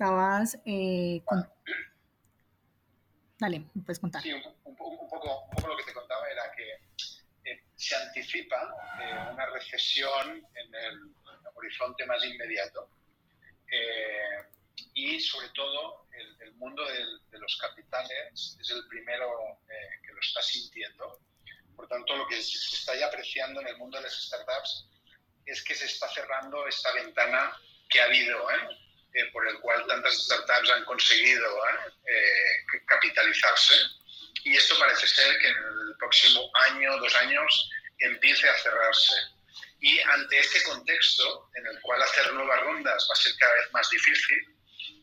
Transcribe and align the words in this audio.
estabas... 0.00 0.58
Eh, 0.64 1.22
Dale, 3.38 3.64
puedes 3.84 3.98
contar. 3.98 4.22
Sí, 4.22 4.32
un, 4.32 4.76
poco, 4.76 5.48
lo 5.66 5.76
que 5.76 5.84
te 5.84 5.92
contaba 5.92 6.26
era 6.28 6.42
que 6.56 7.50
eh, 7.50 7.64
se 7.74 7.96
anticipa 7.96 8.74
eh, 9.00 9.32
una 9.32 9.46
recesión 9.46 10.46
en 10.54 10.74
el 10.74 11.14
horizonte 11.54 12.06
más 12.06 12.24
inmediato 12.24 12.90
eh, 13.70 14.44
y 14.94 15.20
sobre 15.20 15.48
todo 15.50 16.06
el, 16.12 16.52
mundo 16.54 16.82
de 16.84 17.38
los 17.38 17.56
capitales 17.56 18.56
es 18.60 18.70
el 18.70 18.86
primero 18.88 19.58
que 20.04 20.12
lo 20.12 20.20
está 20.20 20.42
sintiendo. 20.42 21.20
Por 21.74 21.88
tanto, 21.88 22.14
lo 22.16 22.26
que 22.26 22.36
se 22.42 22.76
está 22.76 22.94
ya 22.94 23.06
apreciando 23.06 23.62
en 23.62 23.68
el 23.68 23.78
mundo 23.78 23.96
de 23.96 24.04
las 24.04 24.22
startups 24.26 24.90
es 25.46 25.64
que 25.64 25.74
se 25.74 25.86
está 25.86 26.06
cerrando 26.08 26.66
esta 26.66 26.92
ventana 26.92 27.52
que 27.88 28.00
ha 28.02 28.04
habido. 28.04 28.50
¿eh? 28.50 28.89
Eh, 29.12 29.26
por 29.32 29.46
el 29.48 29.58
cual 29.58 29.84
tantas 29.88 30.14
startups 30.24 30.70
han 30.70 30.84
conseguido 30.84 31.44
¿eh? 31.44 31.92
Eh, 32.06 32.78
capitalizarse. 32.86 33.74
Y 34.44 34.56
esto 34.56 34.78
parece 34.78 35.06
ser 35.06 35.36
que 35.38 35.48
en 35.48 35.56
el 35.56 35.96
próximo 35.98 36.48
año, 36.68 36.96
dos 36.98 37.14
años, 37.16 37.70
empiece 37.98 38.48
a 38.48 38.58
cerrarse. 38.58 39.14
Y 39.80 39.98
ante 40.00 40.38
este 40.38 40.62
contexto, 40.62 41.50
en 41.56 41.66
el 41.66 41.80
cual 41.80 42.00
hacer 42.02 42.32
nuevas 42.32 42.60
rondas 42.60 43.06
va 43.10 43.14
a 43.14 43.22
ser 43.22 43.32
cada 43.36 43.54
vez 43.54 43.72
más 43.72 43.90
difícil, 43.90 44.56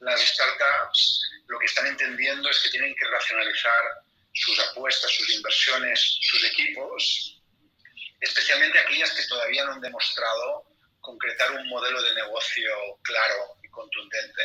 las 0.00 0.20
startups 0.20 1.20
lo 1.48 1.58
que 1.58 1.66
están 1.66 1.86
entendiendo 1.86 2.48
es 2.48 2.60
que 2.60 2.70
tienen 2.70 2.94
que 2.94 3.04
racionalizar 3.06 3.84
sus 4.32 4.58
apuestas, 4.60 5.10
sus 5.10 5.28
inversiones, 5.30 6.18
sus 6.22 6.44
equipos, 6.44 7.42
especialmente 8.20 8.78
aquellas 8.78 9.10
que 9.10 9.26
todavía 9.26 9.64
no 9.64 9.72
han 9.72 9.80
demostrado 9.80 10.69
concretar 11.00 11.52
un 11.52 11.68
modelo 11.68 12.02
de 12.02 12.14
negocio 12.14 12.70
claro 13.02 13.60
contundente. 13.70 14.42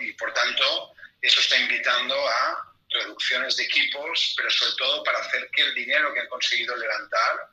Y 0.00 0.12
por 0.12 0.32
tanto, 0.34 0.94
eso 1.20 1.40
está 1.40 1.56
invitando 1.58 2.14
a 2.28 2.74
reducciones 2.90 3.56
de 3.56 3.64
equipos, 3.64 4.34
pero 4.36 4.50
sobre 4.50 4.72
todo 4.76 5.02
para 5.02 5.18
hacer 5.18 5.48
que 5.50 5.62
el 5.62 5.74
dinero 5.74 6.12
que 6.12 6.20
han 6.20 6.28
conseguido 6.28 6.76
levantar 6.76 7.48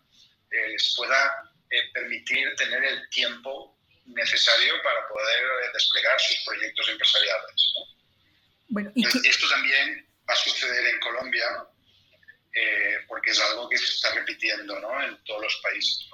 eh, 0.52 0.69
les 0.69 0.94
pueda 0.95 1.52
eh, 1.69 1.89
permitir 1.94 2.53
tener 2.55 2.83
el 2.83 3.09
tiempo 3.09 3.77
necesario 4.05 4.81
para 4.83 5.07
poder 5.07 5.44
eh, 5.44 5.69
desplegar 5.73 6.19
sus 6.19 6.38
proyectos 6.45 6.89
empresariales. 6.89 7.73
Bueno, 8.67 8.91
¿y 8.95 9.05
esto 9.05 9.49
también 9.49 10.05
va 10.27 10.33
a 10.33 10.38
suceder 10.38 10.85
en 10.88 10.99
Colombia 10.99 11.47
porque 13.07 13.31
es 13.31 13.39
algo 13.39 13.69
que 13.69 13.77
se 13.77 13.85
está 13.85 14.13
repitiendo 14.13 14.75
en 15.01 15.23
todos 15.23 15.41
los 15.44 15.55
países. 15.63 16.09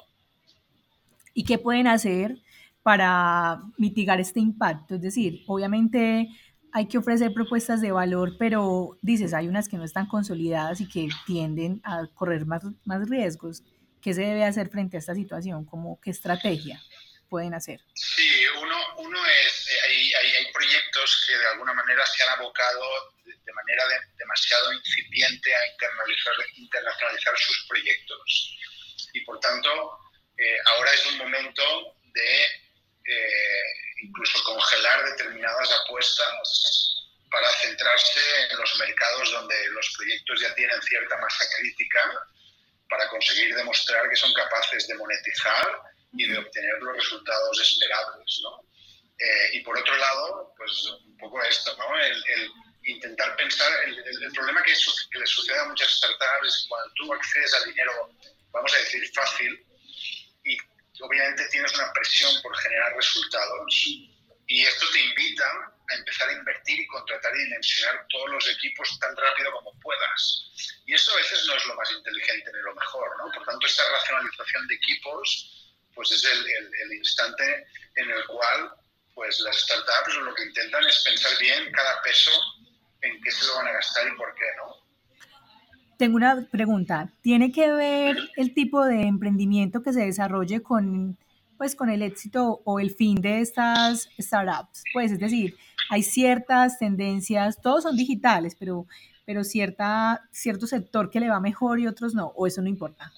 ¿Y 1.36 1.44
qué 1.44 1.60
pueden 1.60 1.86
hacer 1.86 2.42
para 2.86 3.64
mitigar 3.80 4.20
este 4.20 4.40
impacto. 4.40 4.94
Es 4.94 5.02
decir, 5.02 5.42
obviamente 5.48 6.30
hay 6.72 6.88
que 6.88 7.00
ofrecer 7.00 7.34
propuestas 7.34 7.82
de 7.82 7.92
valor, 7.92 8.36
pero 8.38 9.00
dices, 9.02 9.34
hay 9.34 9.48
unas 9.48 9.68
que 9.68 9.78
no 9.78 9.84
están 9.84 10.06
consolidadas 10.06 10.82
y 10.82 10.88
que 10.88 11.10
tienden 11.26 11.82
a 11.84 12.06
correr 12.14 12.46
más, 12.46 12.62
más 12.86 13.10
riesgos. 13.10 13.64
¿Qué 14.04 14.14
se 14.14 14.22
debe 14.22 14.46
hacer 14.46 14.70
frente 14.70 14.98
a 14.98 15.00
esta 15.00 15.16
situación? 15.16 15.66
¿Cómo, 15.66 16.00
¿Qué 16.00 16.12
estrategia 16.12 16.80
pueden 17.28 17.56
hacer? 17.56 17.82
Sí, 17.96 18.46
uno, 18.62 18.78
uno 19.00 19.18
es, 19.26 19.68
eh, 19.68 19.80
hay, 19.88 20.14
hay, 20.14 20.36
hay, 20.36 20.54
proyectos 20.54 21.26
que 21.26 21.36
de 21.36 21.48
alguna 21.54 21.74
manera 21.74 22.06
se 22.06 22.22
han 22.22 22.38
abocado 22.38 22.86
de, 23.26 23.52
manera 23.52 23.84
demasiado 24.16 24.74
incipiente 24.74 25.50
a 25.56 25.72
internacionalizar, 25.72 26.34
internacionalizar 26.58 27.34
sus 27.36 27.66
proyectos. 27.68 28.58
Y 29.14 29.22
por 29.22 29.40
tanto, 29.40 30.05
ahora 30.66 30.92
es 30.94 31.06
un 31.08 31.18
momento 31.18 31.96
de 32.14 32.46
eh, 33.06 33.64
incluso 34.04 34.44
congelar 34.44 35.06
determinadas 35.06 35.72
apuestas 35.72 36.96
para 37.30 37.50
centrarse 37.52 38.22
en 38.50 38.58
los 38.58 38.76
mercados 38.78 39.32
donde 39.32 39.56
los 39.70 39.94
proyectos 39.98 40.42
ya 40.42 40.56
tienen 40.56 40.82
cierta 40.82 41.18
masa 41.18 41.46
crítica 41.58 42.28
para 42.90 43.10
conseguir 43.10 43.54
demostrar 43.56 44.10
que 44.10 44.16
son 44.16 44.34
capaces 44.34 44.88
de 44.88 44.96
monetizar 44.96 45.82
y 46.14 46.28
de 46.30 46.38
obtener 46.38 46.78
los 46.80 46.96
resultados 46.96 47.60
esperables. 47.60 48.42
Eh, 49.18 49.50
y 49.54 49.62
por 49.62 49.78
otro 49.78 49.96
lado, 49.96 50.54
pues 50.58 50.86
un 51.06 51.18
poco 51.18 51.42
esto, 51.44 51.76
¿no? 51.78 52.00
el, 52.00 52.52
intentar 52.86 53.36
pensar, 53.36 53.72
el, 53.86 54.32
problema 54.34 54.62
que, 54.64 54.74
que, 54.74 55.20
le 55.20 55.26
sucede 55.26 55.60
a 55.60 55.66
muchas 55.66 55.90
startups 55.90 56.48
es 56.48 56.62
que 56.62 56.70
cuando 56.70 56.94
tú 56.96 57.14
accedes 57.14 57.54
a 57.56 57.66
dinero, 57.66 58.10
vamos 58.52 58.74
a 58.74 58.78
decir, 58.78 59.12
fácil, 59.14 59.66
una 61.76 61.94
presión 61.94 62.32
por 62.42 62.56
generar 62.58 62.96
resultados 62.96 63.86
y 64.48 64.64
esto 64.64 64.86
te 64.94 65.00
invita 65.02 65.46
a 65.90 65.96
empezar 65.96 66.30
a 66.30 66.34
invertir 66.34 66.80
y 66.80 66.88
contratar 66.88 67.36
y 67.36 67.44
dimensionar 67.44 68.06
todos 68.10 68.30
los 68.30 68.50
equipos 68.50 69.00
tan 69.00 69.16
rápido 69.16 69.52
como 69.54 69.80
puedas. 69.80 70.52
Y 70.86 70.94
eso 70.94 71.14
a 71.14 71.18
veces 71.18 71.46
no 71.48 71.56
es 71.56 71.66
lo 71.66 71.76
más 71.76 71.92
inteligente 71.92 72.52
ni 72.54 72.62
lo 72.62 72.76
mejor, 72.76 73.10
¿no? 73.18 73.32
Por 73.32 73.46
tanto, 73.46 73.66
esta 73.66 73.84
racionalización 73.92 74.68
de 74.68 74.76
equipos 74.76 75.52
pues 75.94 76.12
es 76.12 76.26
el, 76.26 76.46
el, 76.84 76.94
instante 76.94 77.68
en 77.96 78.12
el 78.12 78.26
cual 78.26 78.72
pues 79.14 79.40
las 79.40 79.58
startups 79.62 80.16
lo 80.18 80.36
que 80.36 80.44
intentan 80.44 80.86
es 80.86 81.04
pensar 81.06 81.32
bien 81.40 81.72
cada 81.72 82.02
peso 82.02 82.32
en 83.02 83.22
qué 83.22 83.32
se 83.32 83.46
lo 83.48 83.56
van 83.56 83.68
a 83.68 83.72
gastar 83.72 84.06
y 84.08 84.18
por 84.18 84.36
qué, 84.36 84.46
¿no? 84.58 84.86
Tengo 85.98 86.18
una 86.18 86.46
pregunta. 86.52 87.14
¿Tiene 87.22 87.54
que 87.54 87.72
ver 87.72 88.18
el 88.36 88.54
tipo 88.54 88.84
de 88.84 89.04
emprendimiento 89.04 89.82
que 89.82 89.94
se 89.94 90.02
desarrolle 90.02 90.62
con, 90.62 91.18
pues, 91.58 91.76
con 91.76 91.90
el 91.90 92.02
éxito 92.02 92.62
o 92.66 92.80
el 92.80 92.94
fin 92.94 93.22
de 93.22 93.42
estas 93.42 94.10
startups? 94.20 94.84
Pues, 94.94 95.12
es 95.12 95.20
decir, 95.20 95.58
hay 95.90 96.04
ciertas 96.04 96.80
tendencias, 96.80 97.62
todos 97.62 97.84
son 97.84 97.96
digitales, 97.96 98.56
pero, 98.60 98.88
pero 99.26 99.44
cierta, 99.44 100.22
cierto 100.32 100.68
sector 100.68 101.10
que 101.10 101.20
le 101.20 101.30
va 101.30 101.40
mejor 101.40 101.80
y 101.80 101.88
otros 101.88 102.14
no, 102.14 102.28
o 102.36 102.48
eso 102.48 102.62
no 102.62 102.70
importa. 102.70 103.12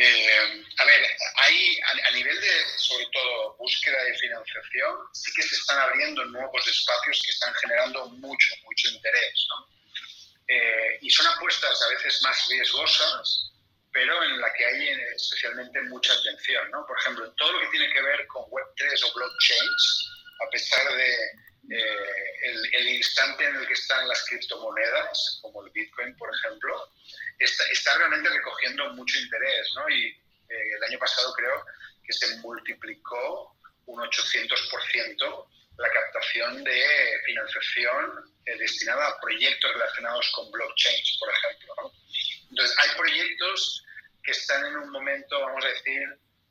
Eh, 0.00 0.64
a 0.78 0.84
ver, 0.84 1.06
hay 1.34 1.80
a, 2.06 2.10
nivel 2.12 2.40
de, 2.40 2.78
sobre 2.78 3.04
todo, 3.12 3.56
búsqueda 3.56 4.00
de 4.04 4.14
financiación, 4.14 4.96
sí 5.12 5.32
que 5.34 5.42
se 5.42 5.56
están 5.56 5.76
abriendo 5.80 6.24
nuevos 6.26 6.68
espacios 6.68 7.20
que 7.24 7.32
están 7.32 7.52
generando 7.54 8.08
mucho, 8.10 8.54
mucho 8.64 8.88
interés, 8.90 9.46
¿no? 9.48 9.78
Eh, 10.46 10.98
y 11.02 11.10
son 11.10 11.26
apuestas 11.26 11.82
a 11.82 11.88
veces 11.88 12.22
más 12.22 12.46
riesgosas, 12.48 13.50
pero 13.92 14.22
en 14.22 14.40
la 14.40 14.52
que 14.52 14.64
hay 14.64 14.88
especialmente 15.16 15.80
mucha 15.82 16.12
atención. 16.12 16.70
¿no? 16.70 16.86
Por 16.86 16.98
ejemplo, 16.98 17.32
todo 17.32 17.52
lo 17.52 17.60
que 17.60 17.78
tiene 17.78 17.92
que 17.92 18.02
ver 18.02 18.26
con 18.26 18.44
Web3 18.44 19.04
o 19.04 19.14
blockchains, 19.14 20.10
a 20.46 20.50
pesar 20.50 20.92
de 20.94 21.14
eh, 21.70 22.70
el, 22.72 22.88
instante 22.88 23.44
en 23.44 23.56
el 23.56 23.66
que 23.66 23.74
están 23.74 24.06
las 24.08 24.24
criptomonedas, 24.28 25.38
como 25.42 25.64
el 25.64 25.70
Bitcoin, 25.72 26.16
por 26.16 26.30
ejemplo, 26.34 26.92
está, 27.38 27.64
está 27.72 27.96
realmente 27.98 28.28
recogiendo 28.30 28.92
mucho 28.94 29.18
interés. 29.18 29.68
¿no? 29.74 29.88
Y 29.88 30.06
eh, 30.06 30.74
el 30.76 30.84
año 30.84 30.98
pasado 30.98 31.32
creo 31.34 31.64
que 32.04 32.12
se 32.12 32.36
multiplicó 32.38 33.56
un 33.86 34.00
800% 34.00 35.48
la 35.78 35.90
captación 35.92 36.64
de 36.64 36.82
financiación 37.24 38.34
eh, 38.46 38.58
destinada 38.58 39.08
a 39.08 39.20
proyectos 39.20 39.72
relacionados 39.72 40.30
con 40.34 40.50
blockchains, 40.50 41.16
por 41.20 41.30
ejemplo. 41.30 41.92
Entonces, 42.58 42.76
hay 42.80 42.96
proyectos 42.96 43.84
que 44.24 44.32
están 44.32 44.66
en 44.66 44.76
un 44.78 44.90
momento, 44.90 45.40
vamos 45.40 45.64
a 45.64 45.68
decir, 45.68 46.02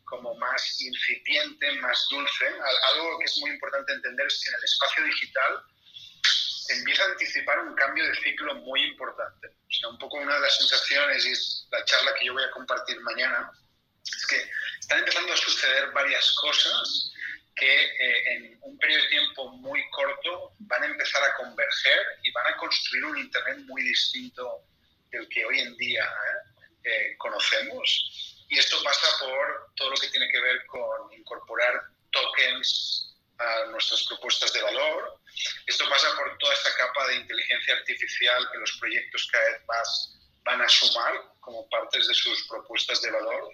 como 0.05 0.33
más 0.35 0.79
incipiente, 0.79 1.69
más 1.81 2.07
dulce. 2.09 2.45
Algo 2.93 3.19
que 3.19 3.25
es 3.25 3.37
muy 3.39 3.51
importante 3.51 3.91
entender 3.91 4.25
es 4.25 4.41
que 4.41 4.49
en 4.49 4.55
el 4.55 4.63
espacio 4.63 5.03
digital 5.03 5.63
se 6.23 6.77
empieza 6.77 7.03
a 7.03 7.07
anticipar 7.07 7.59
un 7.59 7.75
cambio 7.75 8.07
de 8.07 8.15
ciclo 8.15 8.55
muy 8.55 8.83
importante. 8.83 9.49
O 9.49 9.73
sea, 9.73 9.89
un 9.89 9.99
poco 9.99 10.15
una 10.15 10.35
de 10.35 10.39
las 10.39 10.57
sensaciones, 10.57 11.25
y 11.25 11.31
es 11.31 11.67
la 11.71 11.83
charla 11.83 12.13
que 12.13 12.27
yo 12.27 12.33
voy 12.33 12.43
a 12.45 12.51
compartir 12.51 12.97
mañana, 13.01 13.51
es 14.05 14.27
que 14.27 14.49
están 14.79 14.99
empezando 14.99 15.33
a 15.33 15.37
suceder 15.37 15.91
varias 15.91 16.31
cosas 16.35 17.11
que 17.53 17.83
eh, 17.83 18.33
en 18.33 18.57
un 18.61 18.77
periodo 18.77 19.03
de 19.03 19.09
tiempo 19.09 19.49
muy 19.57 19.83
corto 19.89 20.53
van 20.59 20.83
a 20.83 20.85
empezar 20.85 21.21
a 21.21 21.33
converger 21.33 21.99
y 22.23 22.31
van 22.31 22.53
a 22.53 22.55
construir 22.55 23.03
un 23.03 23.17
Internet 23.17 23.57
muy 23.65 23.81
distinto 23.81 24.63
del 25.11 25.27
que 25.29 25.45
hoy 25.45 25.59
en 25.59 25.75
día 25.77 26.09
eh, 26.83 27.15
conocemos. 27.17 28.45
Y 28.49 28.57
esto 28.57 28.81
pasa 28.83 29.07
por 29.19 29.73
todo 29.75 29.89
lo 29.91 29.97
que 29.97 30.07
tiene 30.07 30.29
que 30.31 30.39
ver 30.39 30.65
con 30.67 31.13
incorporar 31.13 31.81
tokens 32.11 33.15
a 33.39 33.65
nuestras 33.71 34.05
propuestas 34.07 34.53
de 34.53 34.61
valor. 34.61 35.19
Esto 35.65 35.87
pasa 35.89 36.15
por 36.15 36.37
toda 36.37 36.53
esta 36.53 36.73
capa 36.75 37.07
de 37.07 37.15
inteligencia 37.17 37.75
artificial 37.75 38.49
que 38.51 38.57
los 38.57 38.71
proyectos 38.79 39.27
cada 39.31 39.51
vez 39.51 39.65
más 39.67 40.17
van 40.43 40.61
a 40.61 40.69
sumar 40.69 41.13
como 41.41 41.69
partes 41.69 42.07
de 42.07 42.13
sus 42.13 42.47
propuestas 42.47 43.01
de 43.01 43.11
valor. 43.11 43.53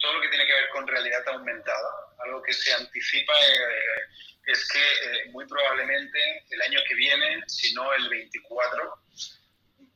Todo 0.00 0.14
lo 0.14 0.20
que 0.22 0.28
tiene 0.28 0.46
que 0.46 0.54
ver 0.54 0.68
con 0.70 0.86
realidad 0.86 1.28
aumentada, 1.28 1.90
algo 2.24 2.42
que 2.42 2.52
se 2.52 2.72
anticipa 2.72 3.32
eh, 3.40 4.02
es 4.46 4.68
que 4.68 4.80
eh, 4.80 5.24
muy 5.30 5.46
probablemente 5.46 6.44
el 6.50 6.62
año 6.62 6.80
que 6.88 6.94
viene, 6.94 7.42
si 7.46 7.72
no 7.74 7.92
el 7.92 8.08
24, 8.08 8.98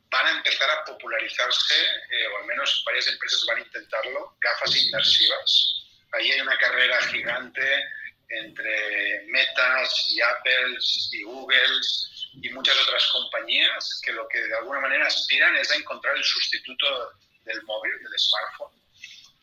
van 0.09 0.25
a 0.27 0.37
empezar 0.37 0.69
a 0.69 0.85
popularizarse, 0.85 1.75
eh, 1.75 2.27
o 2.27 2.37
al 2.39 2.45
menos 2.45 2.83
varias 2.85 3.07
empresas 3.07 3.45
van 3.47 3.57
a 3.57 3.61
intentarlo, 3.61 4.37
gafas 4.39 4.75
inmersivas. 4.75 5.83
Ahí 6.13 6.31
hay 6.31 6.41
una 6.41 6.57
carrera 6.57 7.01
gigante 7.03 7.83
entre 8.29 9.23
Metas 9.27 10.05
y 10.09 10.21
Apples 10.21 11.09
y 11.13 11.23
Googles 11.23 12.27
y 12.41 12.49
muchas 12.49 12.77
otras 12.81 13.05
compañías 13.11 14.01
que 14.03 14.11
lo 14.11 14.27
que 14.27 14.39
de 14.39 14.55
alguna 14.57 14.81
manera 14.81 15.07
aspiran 15.07 15.55
es 15.57 15.71
a 15.71 15.75
encontrar 15.75 16.15
el 16.15 16.23
sustituto 16.23 17.13
del 17.43 17.61
móvil, 17.63 17.91
del 18.03 18.19
smartphone. 18.19 18.81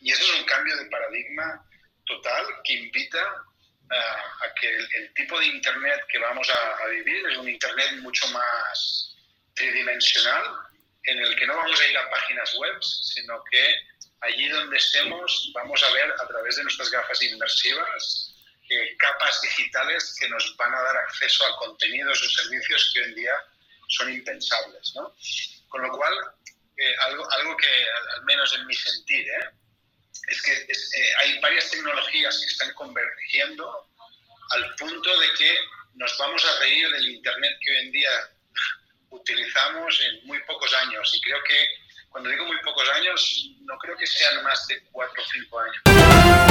Y 0.01 0.13
eso 0.13 0.23
es 0.23 0.41
un 0.41 0.45
cambio 0.45 0.77
de 0.77 0.87
paradigma 0.87 1.67
total 2.07 2.47
que 2.63 2.75
invita 2.75 3.23
a 3.91 4.55
que 4.61 4.69
el, 4.69 5.15
tipo 5.15 5.39
de 5.39 5.47
Internet 5.47 6.01
que 6.09 6.19
vamos 6.19 6.49
a, 6.51 6.87
vivir 6.89 7.27
es 7.27 7.39
un 7.39 7.49
Internet 7.49 7.93
mucho 8.01 8.27
más 8.29 9.14
tridimensional, 9.55 10.45
en 11.05 11.19
el 11.19 11.37
que 11.37 11.47
no 11.47 11.57
vamos 11.57 11.81
a 11.81 11.87
ir 11.87 11.99
a 11.99 12.11
páginas 12.11 12.55
web, 12.55 12.83
sino 12.83 13.43
que 13.51 13.75
allí 14.21 14.49
donde 14.49 14.77
estemos 14.77 15.51
vamos 15.55 15.83
a 15.83 15.93
ver 15.93 16.11
a 16.11 16.27
través 16.29 16.57
de 16.57 16.63
nuestras 16.63 16.91
gafas 16.91 17.21
inmersivas 17.23 18.35
eh, 18.71 18.97
capas 18.97 19.43
digitales 19.43 20.17
que 20.19 20.29
nos 20.29 20.57
van 20.57 20.75
a 20.75 20.83
dar 20.83 20.97
acceso 20.97 21.45
a 21.47 21.57
contenidos 21.59 22.23
o 22.23 22.43
servicios 22.43 22.91
que 22.93 23.01
hoy 23.01 23.07
en 23.09 23.15
día 23.15 23.35
son 23.89 24.13
impensables. 24.13 24.93
¿no? 24.95 25.15
Con 25.69 25.83
lo 25.83 25.91
cual, 25.91 26.15
eh, 26.79 26.95
algo, 27.07 27.31
algo 27.33 27.57
que, 27.57 27.87
al 28.17 28.25
menos 28.25 28.55
en 28.55 28.67
mi 28.67 28.75
sentir, 28.75 29.29
¿eh? 29.29 29.51
es 30.29 30.43
que 30.43 30.53
eh, 30.53 31.15
hay 31.21 31.39
varias 31.41 31.71
tecnologías 31.71 32.39
que 32.39 32.47
están 32.47 32.73
convergiendo 32.75 33.91
al 34.51 34.75
punto 34.77 35.21
de 35.21 35.33
que 35.35 35.59
nos 35.95 36.17
vamos 36.19 36.45
a 36.45 36.61
reír 36.61 36.91
del 36.91 37.09
Internet 37.11 37.59
que 37.61 37.71
hoy 37.71 37.79
en 37.79 37.93
día 37.93 38.11
en 39.73 40.27
muy 40.27 40.39
pocos 40.45 40.73
años. 40.75 41.11
Y 41.15 41.21
creo 41.21 41.39
que, 41.45 41.67
cuando 42.11 42.31
digo 42.31 42.45
muy 42.47 42.59
pocos 42.63 42.89
años, 42.91 43.51
no 43.61 43.77
creo 43.79 43.97
que 43.97 44.07
sean 44.07 44.43
más 44.43 44.67
de 44.67 44.83
cuatro 44.93 45.23
o 45.23 45.27
cinco 45.27 45.59
años. 45.61 46.44